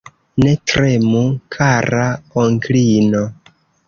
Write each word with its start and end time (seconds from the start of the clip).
Ne 0.43 0.51
tremu, 0.69 1.19
kara 1.55 2.07
onklino. 2.45 3.21